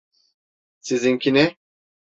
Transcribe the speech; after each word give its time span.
Sizinki 0.81 1.33
ne? 1.33 1.55